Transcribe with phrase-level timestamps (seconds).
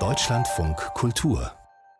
[0.00, 1.52] Deutschlandfunk Kultur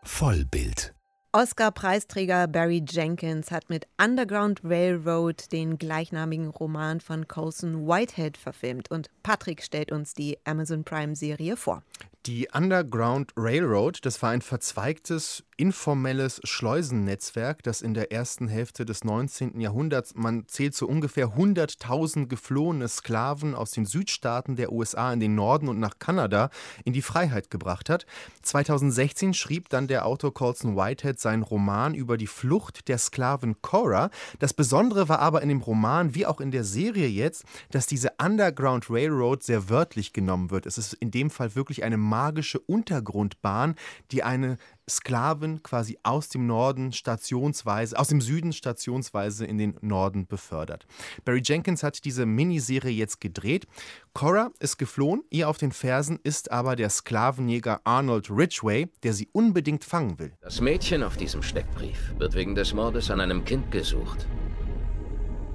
[0.02, 0.92] Vollbild
[1.30, 9.08] Oscar-Preisträger Barry Jenkins hat mit Underground Railroad den gleichnamigen Roman von Colson Whitehead verfilmt und
[9.22, 11.84] Patrick stellt uns die Amazon Prime-Serie vor.
[12.26, 19.04] Die Underground Railroad, das war ein verzweigtes, informelles Schleusennetzwerk, das in der ersten Hälfte des
[19.04, 19.60] 19.
[19.60, 25.34] Jahrhunderts, man zählt so ungefähr 100.000 geflohene Sklaven aus den Südstaaten der USA in den
[25.34, 26.48] Norden und nach Kanada
[26.84, 28.06] in die Freiheit gebracht hat.
[28.42, 34.10] 2016 schrieb dann der Autor Colson Whitehead seinen Roman über die Flucht der Sklavin Cora.
[34.38, 38.12] Das Besondere war aber in dem Roman, wie auch in der Serie jetzt, dass diese
[38.18, 40.66] Underground Railroad sehr wörtlich genommen wird.
[40.66, 43.74] Es ist in dem Fall wirklich eine magische Untergrundbahn,
[44.12, 44.56] die eine
[44.88, 50.86] Sklavin quasi aus dem Norden stationsweise, aus dem Süden stationsweise in den Norden befördert.
[51.24, 53.66] Barry Jenkins hat diese Miniserie jetzt gedreht.
[54.12, 59.28] Cora ist geflohen, ihr auf den Fersen ist aber der Sklavenjäger Arnold Ridgway, der sie
[59.32, 60.32] unbedingt fangen will.
[60.40, 64.28] Das Mädchen auf diesem Steckbrief wird wegen des Mordes an einem Kind gesucht.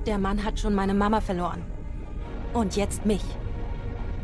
[0.05, 1.63] Der Mann hat schon meine Mama verloren.
[2.51, 3.23] Und jetzt mich.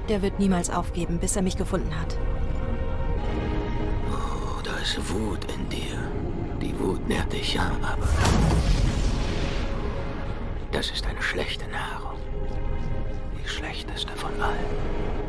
[0.10, 2.18] Der wird niemals aufgeben, bis er mich gefunden hat.
[4.12, 5.98] Oh, da ist Wut in dir.
[6.62, 8.08] Die Wut nährt dich ja, aber...
[10.72, 12.20] Das ist eine schlechte Nahrung.
[13.44, 15.25] Die schlechteste von allen.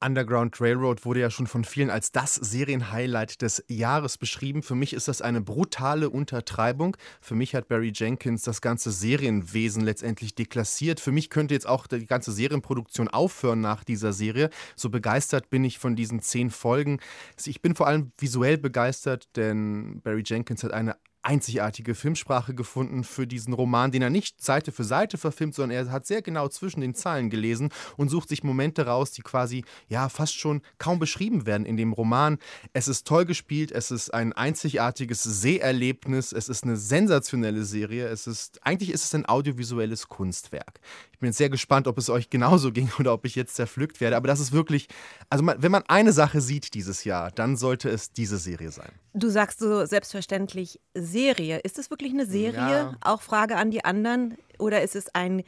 [0.00, 4.62] Underground Railroad wurde ja schon von vielen als das Serienhighlight des Jahres beschrieben.
[4.62, 6.96] Für mich ist das eine brutale Untertreibung.
[7.20, 11.00] Für mich hat Barry Jenkins das ganze Serienwesen letztendlich deklassiert.
[11.00, 14.50] Für mich könnte jetzt auch die ganze Serienproduktion aufhören nach dieser Serie.
[14.76, 17.00] So begeistert bin ich von diesen zehn Folgen.
[17.44, 23.26] Ich bin vor allem visuell begeistert, denn Barry Jenkins hat eine einzigartige Filmsprache gefunden für
[23.26, 26.80] diesen Roman, den er nicht Seite für Seite verfilmt, sondern er hat sehr genau zwischen
[26.80, 31.46] den Zeilen gelesen und sucht sich Momente raus, die quasi ja fast schon kaum beschrieben
[31.46, 32.38] werden in dem Roman.
[32.72, 38.26] Es ist toll gespielt, es ist ein einzigartiges Seherlebnis, es ist eine sensationelle Serie, es
[38.26, 40.80] ist eigentlich ist es ein audiovisuelles Kunstwerk.
[41.12, 44.00] Ich bin jetzt sehr gespannt, ob es euch genauso ging oder ob ich jetzt zerpflückt
[44.00, 44.88] werde, aber das ist wirklich
[45.30, 48.92] also man, wenn man eine Sache sieht dieses Jahr, dann sollte es diese Serie sein.
[49.14, 50.80] Du sagst so selbstverständlich
[51.14, 51.58] Serie.
[51.58, 52.58] Ist es wirklich eine Serie?
[52.58, 52.96] Ja.
[53.00, 54.36] Auch Frage an die anderen.
[54.58, 55.44] Oder ist es ein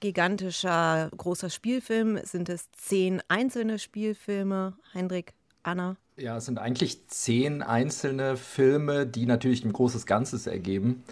[0.00, 2.18] gigantischer, großer Spielfilm?
[2.24, 4.72] Sind es zehn einzelne Spielfilme?
[4.92, 5.96] Hendrik, Anna?
[6.16, 11.04] Ja, es sind eigentlich zehn einzelne Filme, die natürlich ein großes Ganzes ergeben.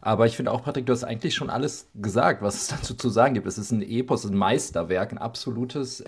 [0.00, 3.10] Aber ich finde auch, Patrick, du hast eigentlich schon alles gesagt, was es dazu zu
[3.10, 3.46] sagen gibt.
[3.46, 6.02] Es ist ein Epos, ein Meisterwerk, ein absolutes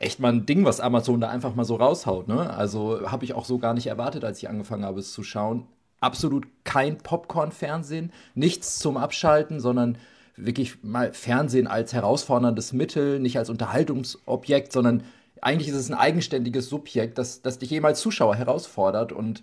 [0.00, 2.26] echt mal ein Ding, was Amazon da einfach mal so raushaut.
[2.26, 2.50] Ne?
[2.50, 5.66] Also habe ich auch so gar nicht erwartet, als ich angefangen habe, es zu schauen.
[6.00, 9.98] Absolut kein Popcorn-Fernsehen, nichts zum Abschalten, sondern
[10.36, 15.02] wirklich mal Fernsehen als herausforderndes Mittel, nicht als Unterhaltungsobjekt, sondern
[15.40, 19.12] eigentlich ist es ein eigenständiges Subjekt, das, das dich jemals Zuschauer herausfordert.
[19.12, 19.42] Und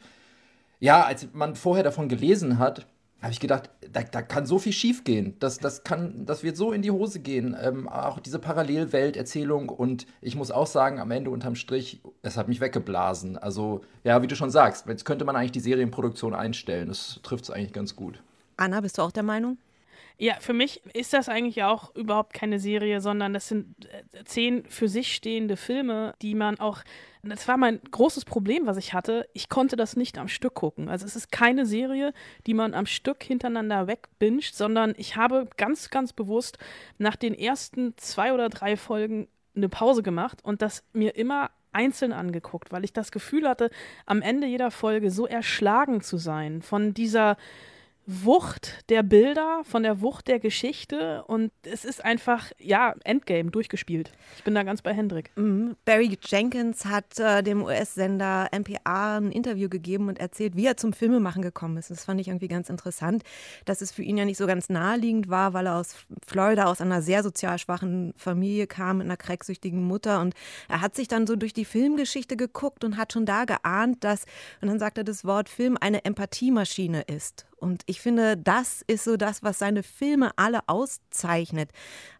[0.79, 2.85] ja, als man vorher davon gelesen hat,
[3.21, 5.35] habe ich gedacht, da, da, kann so viel schiefgehen.
[5.39, 5.81] Das, das,
[6.15, 7.55] das wird so in die Hose gehen.
[7.59, 9.69] Ähm, auch diese Parallelwelterzählung.
[9.69, 13.37] Und ich muss auch sagen, am Ende unterm Strich, es hat mich weggeblasen.
[13.37, 16.89] Also, ja, wie du schon sagst, jetzt könnte man eigentlich die Serienproduktion einstellen.
[16.89, 18.21] Das trifft es eigentlich ganz gut.
[18.57, 19.57] Anna, bist du auch der Meinung?
[20.17, 24.65] Ja, für mich ist das eigentlich auch überhaupt keine Serie, sondern das sind äh, zehn
[24.69, 26.83] für sich stehende Filme, die man auch.
[27.23, 29.27] Das war mein großes Problem, was ich hatte.
[29.33, 30.89] Ich konnte das nicht am Stück gucken.
[30.89, 32.13] Also es ist keine Serie,
[32.45, 36.59] die man am Stück hintereinander wegbinscht, sondern ich habe ganz, ganz bewusst
[36.97, 42.13] nach den ersten zwei oder drei Folgen eine Pause gemacht und das mir immer einzeln
[42.13, 43.69] angeguckt, weil ich das Gefühl hatte,
[44.05, 47.37] am Ende jeder Folge so erschlagen zu sein von dieser
[48.07, 54.11] Wucht der Bilder, von der Wucht der Geschichte und es ist einfach, ja, Endgame durchgespielt.
[54.37, 55.31] Ich bin da ganz bei Hendrik.
[55.35, 55.75] Mhm.
[55.85, 60.93] Barry Jenkins hat äh, dem US-Sender NPR ein Interview gegeben und erzählt, wie er zum
[60.93, 61.89] Filmemachen gekommen ist.
[61.89, 63.23] Das fand ich irgendwie ganz interessant,
[63.65, 65.95] dass es für ihn ja nicht so ganz naheliegend war, weil er aus
[66.27, 70.35] Florida, aus einer sehr sozial schwachen Familie kam, mit einer cracksüchtigen Mutter und
[70.69, 74.25] er hat sich dann so durch die Filmgeschichte geguckt und hat schon da geahnt, dass,
[74.61, 77.45] und dann sagt er das Wort Film, eine Empathiemaschine ist.
[77.57, 81.71] Und ich finde, das ist so das, was seine Filme alle auszeichnet.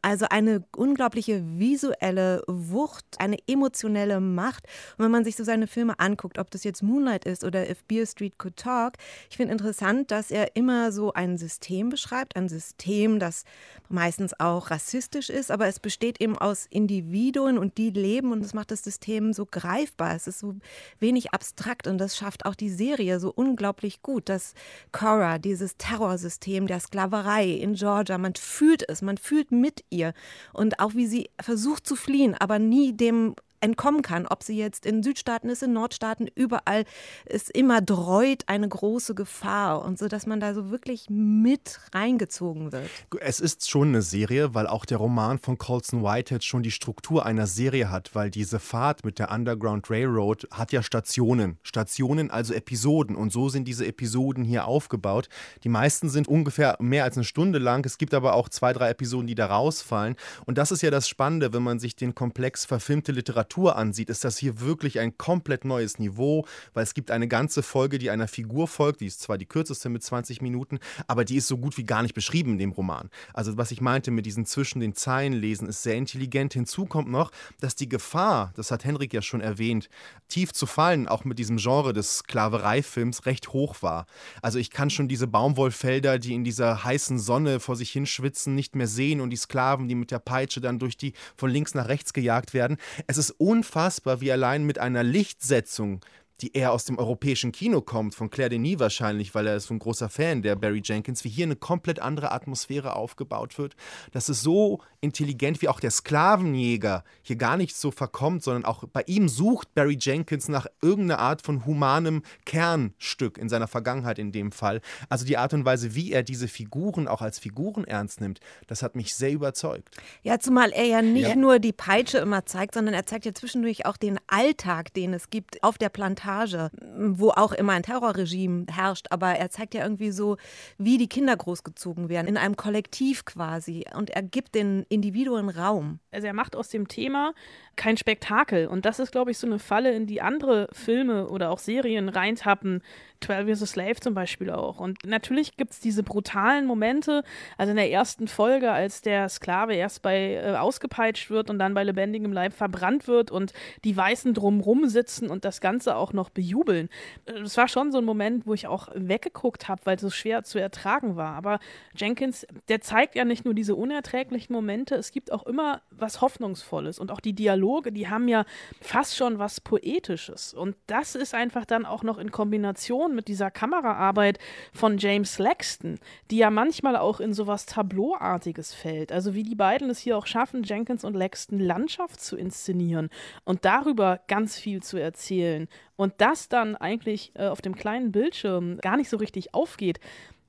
[0.01, 4.65] Also eine unglaubliche visuelle Wucht, eine emotionelle Macht.
[4.97, 7.83] Und wenn man sich so seine Filme anguckt, ob das jetzt Moonlight ist oder If
[7.83, 8.93] Beale Street Could Talk,
[9.29, 13.43] ich finde interessant, dass er immer so ein System beschreibt, ein System, das
[13.89, 18.53] meistens auch rassistisch ist, aber es besteht eben aus Individuen und die leben und das
[18.53, 20.15] macht das System so greifbar.
[20.15, 20.55] Es ist so
[20.99, 24.53] wenig abstrakt und das schafft auch die Serie so unglaublich gut, dass
[24.91, 30.13] Cora dieses Terrorsystem der Sklaverei in Georgia, man fühlt es, man fühlt mit ihr
[30.53, 33.35] und auch wie sie versucht zu fliehen, aber nie dem
[33.65, 34.27] entkommen kann.
[34.27, 36.85] Ob sie jetzt in Südstaaten ist, in Nordstaaten, überall
[37.25, 42.71] ist immer dreut eine große Gefahr und so, dass man da so wirklich mit reingezogen
[42.71, 42.89] wird.
[43.19, 47.25] Es ist schon eine Serie, weil auch der Roman von Colson Whitehead schon die Struktur
[47.25, 51.57] einer Serie hat, weil diese Fahrt mit der Underground Railroad hat ja Stationen.
[51.63, 53.15] Stationen, also Episoden.
[53.15, 55.27] Und so sind diese Episoden hier aufgebaut.
[55.63, 57.83] Die meisten sind ungefähr mehr als eine Stunde lang.
[57.85, 60.15] Es gibt aber auch zwei, drei Episoden, die da rausfallen.
[60.45, 64.23] Und das ist ja das Spannende, wenn man sich den Komplex verfilmte Literatur ansieht, ist
[64.23, 68.27] das hier wirklich ein komplett neues Niveau, weil es gibt eine ganze Folge, die einer
[68.27, 69.01] Figur folgt.
[69.01, 72.01] Die ist zwar die kürzeste mit 20 Minuten, aber die ist so gut wie gar
[72.01, 73.09] nicht beschrieben in dem Roman.
[73.33, 76.53] Also was ich meinte mit diesen zwischen den Zeilen lesen, ist sehr intelligent.
[76.53, 79.89] Hinzu kommt noch, dass die Gefahr, das hat Henrik ja schon erwähnt,
[80.27, 84.05] tief zu fallen, auch mit diesem Genre des Sklavereifilms, recht hoch war.
[84.41, 88.75] Also ich kann schon diese Baumwollfelder, die in dieser heißen Sonne vor sich hinschwitzen, nicht
[88.75, 91.87] mehr sehen und die Sklaven, die mit der Peitsche dann durch die von links nach
[91.87, 92.77] rechts gejagt werden.
[93.07, 96.01] Es ist unfassbar, wie allein mit einer Lichtsetzung
[96.41, 99.73] die eher aus dem europäischen Kino kommt, von Claire Denis wahrscheinlich, weil er ist so
[99.73, 103.75] ein großer Fan der Barry Jenkins, wie hier eine komplett andere Atmosphäre aufgebaut wird.
[104.11, 108.83] Das ist so intelligent, wie auch der Sklavenjäger hier gar nicht so verkommt, sondern auch
[108.91, 114.31] bei ihm sucht Barry Jenkins nach irgendeiner Art von humanem Kernstück in seiner Vergangenheit in
[114.31, 114.81] dem Fall.
[115.07, 118.83] Also die Art und Weise, wie er diese Figuren auch als Figuren ernst nimmt, das
[118.83, 119.89] hat mich sehr überzeugt.
[120.21, 121.35] Ja, zumal er ja nicht ja.
[121.35, 125.29] nur die Peitsche immer zeigt, sondern er zeigt ja zwischendurch auch den Alltag, den es
[125.29, 129.83] gibt auf der Plantage Montage, wo auch immer ein Terrorregime herrscht, aber er zeigt ja
[129.83, 130.37] irgendwie so,
[130.77, 133.85] wie die Kinder großgezogen werden, in einem Kollektiv quasi.
[133.95, 135.99] Und er gibt den Individuen Raum.
[136.11, 137.33] Also er macht aus dem Thema
[137.75, 138.67] kein Spektakel.
[138.67, 142.09] Und das ist, glaube ich, so eine Falle, in die andere Filme oder auch Serien
[142.09, 142.81] reintappen.
[143.25, 144.79] 12 Years a Slave zum Beispiel auch.
[144.79, 147.23] Und natürlich gibt es diese brutalen Momente,
[147.57, 151.73] also in der ersten Folge, als der Sklave erst bei äh, ausgepeitscht wird und dann
[151.73, 156.29] bei lebendigem Leib verbrannt wird und die Weißen drumrum sitzen und das Ganze auch noch
[156.29, 156.89] bejubeln.
[157.25, 160.43] Das war schon so ein Moment, wo ich auch weggeguckt habe, weil es so schwer
[160.43, 161.33] zu ertragen war.
[161.33, 161.59] Aber
[161.95, 166.99] Jenkins, der zeigt ja nicht nur diese unerträglichen Momente, es gibt auch immer was Hoffnungsvolles
[166.99, 168.45] und auch die Dialoge, die haben ja
[168.81, 170.53] fast schon was Poetisches.
[170.53, 174.39] Und das ist einfach dann auch noch in Kombination mit dieser Kameraarbeit
[174.73, 179.11] von James Laxton, die ja manchmal auch in sowas Tableauartiges fällt.
[179.11, 183.09] Also wie die beiden es hier auch schaffen, Jenkins und Laxton Landschaft zu inszenieren
[183.43, 185.67] und darüber ganz viel zu erzählen.
[185.95, 189.99] Und das dann eigentlich äh, auf dem kleinen Bildschirm gar nicht so richtig aufgeht.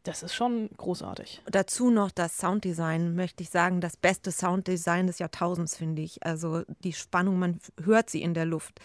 [0.06, 1.42] Das ist schon großartig.
[1.50, 6.24] Dazu noch das Sounddesign, möchte ich sagen, das beste Sounddesign des Jahrtausends, finde ich.
[6.24, 8.78] Also die Spannung, man hört sie in der Luft.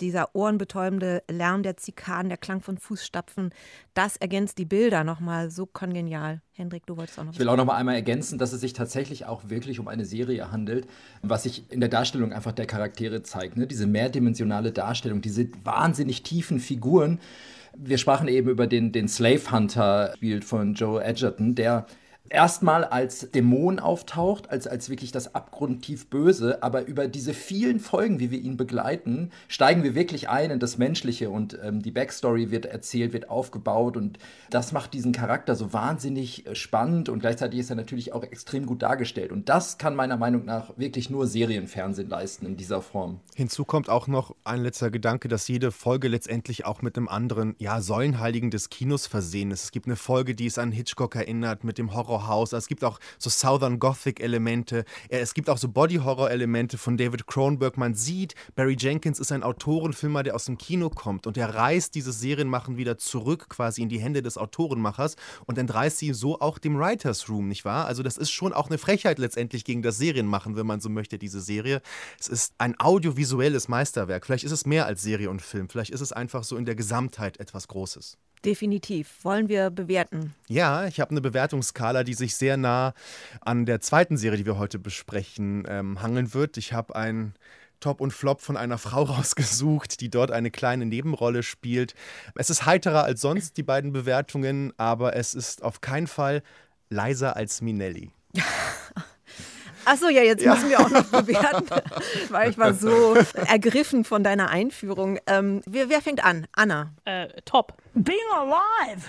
[0.00, 3.52] Dieser ohrenbetäubende Lärm der Zikaden, der Klang von Fußstapfen,
[3.94, 6.42] das ergänzt die Bilder nochmal so kongenial.
[6.52, 8.72] Hendrik, du wolltest auch noch Ich will auch noch mal einmal ergänzen, dass es sich
[8.72, 10.86] tatsächlich auch wirklich um eine Serie handelt,
[11.22, 13.56] was sich in der Darstellung einfach der Charaktere zeigt.
[13.56, 13.66] Ne?
[13.66, 17.18] Diese mehrdimensionale Darstellung, diese wahnsinnig tiefen Figuren,
[17.76, 21.86] wir sprachen eben über den, den Slave Hunter, spielt von Joe Edgerton, der
[22.30, 28.20] erstmal als Dämon auftaucht, als, als wirklich das abgrundtief Böse, aber über diese vielen Folgen,
[28.20, 32.50] wie wir ihn begleiten, steigen wir wirklich ein in das Menschliche und ähm, die Backstory
[32.50, 34.18] wird erzählt, wird aufgebaut und
[34.50, 38.66] das macht diesen Charakter so wahnsinnig äh, spannend und gleichzeitig ist er natürlich auch extrem
[38.66, 43.20] gut dargestellt und das kann meiner Meinung nach wirklich nur Serienfernsehen leisten in dieser Form.
[43.34, 47.54] Hinzu kommt auch noch ein letzter Gedanke, dass jede Folge letztendlich auch mit einem anderen,
[47.58, 49.64] ja, Säulenheiligen des Kinos versehen ist.
[49.64, 52.52] Es gibt eine Folge, die es an Hitchcock erinnert mit dem Horror Horrorhaus.
[52.52, 54.84] Es gibt auch so Southern Gothic-Elemente.
[55.08, 57.76] Es gibt auch so Body-Horror-Elemente von David Cronenberg.
[57.76, 61.94] Man sieht, Barry Jenkins ist ein Autorenfilmer, der aus dem Kino kommt und der reißt
[61.94, 66.58] dieses Serienmachen wieder zurück quasi in die Hände des Autorenmachers und entreißt sie so auch
[66.58, 67.86] dem Writers Room, nicht wahr?
[67.86, 71.18] Also das ist schon auch eine Frechheit letztendlich gegen das Serienmachen, wenn man so möchte,
[71.18, 71.80] diese Serie.
[72.18, 74.26] Es ist ein audiovisuelles Meisterwerk.
[74.26, 75.68] Vielleicht ist es mehr als Serie und Film.
[75.68, 78.18] Vielleicht ist es einfach so in der Gesamtheit etwas Großes.
[78.44, 79.24] Definitiv.
[79.24, 80.34] Wollen wir bewerten?
[80.48, 82.94] Ja, ich habe eine Bewertungsskala, die sich sehr nah
[83.40, 86.56] an der zweiten Serie, die wir heute besprechen, ähm, hangeln wird.
[86.56, 87.34] Ich habe ein
[87.80, 91.94] Top und Flop von einer Frau rausgesucht, die dort eine kleine Nebenrolle spielt.
[92.34, 96.42] Es ist heiterer als sonst, die beiden Bewertungen, aber es ist auf keinen Fall
[96.90, 98.10] leiser als Minelli.
[99.88, 100.54] Achso, ja, jetzt ja.
[100.54, 101.66] müssen wir auch noch bewerten,
[102.28, 103.14] weil ich war so
[103.46, 105.18] ergriffen von deiner Einführung.
[105.26, 106.46] Ähm, wer, wer, fängt an?
[106.52, 106.92] Anna.
[107.06, 107.72] Äh, top.
[107.94, 109.06] Being alive.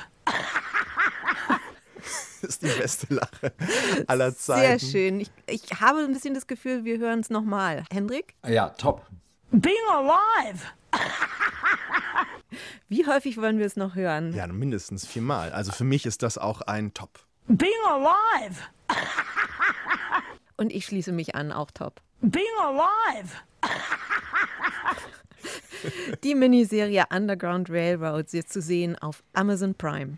[2.42, 3.52] Das ist die beste Lache
[4.08, 4.80] aller Zeiten.
[4.80, 5.20] Sehr schön.
[5.20, 7.84] Ich, ich habe ein bisschen das Gefühl, wir hören es nochmal.
[7.92, 8.36] Hendrik?
[8.48, 9.06] Ja, top.
[9.52, 10.64] Being alive.
[12.88, 14.34] Wie häufig wollen wir es noch hören?
[14.34, 15.52] Ja, mindestens viermal.
[15.52, 17.20] Also für mich ist das auch ein Top.
[17.48, 18.56] Being alive.
[20.60, 22.02] Und ich schließe mich an, auch top.
[22.20, 23.34] Being alive!
[26.26, 30.18] Die Miniserie Underground Railroad ist zu sehen auf Amazon Prime.